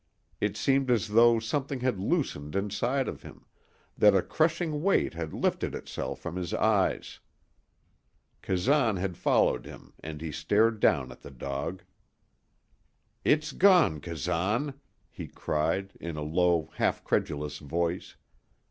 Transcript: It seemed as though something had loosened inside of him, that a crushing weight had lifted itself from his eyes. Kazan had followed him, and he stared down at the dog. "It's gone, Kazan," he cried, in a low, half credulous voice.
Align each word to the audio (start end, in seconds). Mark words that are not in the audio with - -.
It 0.39 0.57
seemed 0.57 0.89
as 0.89 1.09
though 1.09 1.37
something 1.37 1.81
had 1.81 1.99
loosened 1.99 2.55
inside 2.55 3.07
of 3.07 3.21
him, 3.21 3.45
that 3.95 4.15
a 4.15 4.23
crushing 4.23 4.81
weight 4.81 5.13
had 5.13 5.31
lifted 5.31 5.75
itself 5.75 6.17
from 6.19 6.37
his 6.37 6.55
eyes. 6.55 7.19
Kazan 8.41 8.95
had 8.97 9.15
followed 9.15 9.67
him, 9.67 9.93
and 9.99 10.19
he 10.19 10.31
stared 10.31 10.79
down 10.79 11.11
at 11.11 11.21
the 11.21 11.29
dog. 11.29 11.83
"It's 13.23 13.51
gone, 13.51 13.99
Kazan," 13.99 14.73
he 15.07 15.27
cried, 15.27 15.93
in 15.99 16.17
a 16.17 16.23
low, 16.23 16.71
half 16.77 17.03
credulous 17.03 17.59
voice. 17.59 18.15